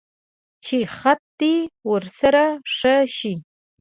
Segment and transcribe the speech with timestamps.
[0.65, 1.55] چې خط دې
[1.89, 3.33] ورسره ښه شي.